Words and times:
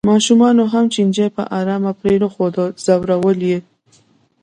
ماشومانو 0.09 0.63
هم 0.73 0.85
چینی 0.93 1.27
په 1.35 1.43
ارام 1.59 1.83
پرېنښوده 2.01 2.63
ځورول 2.85 3.39
یې. 3.49 3.59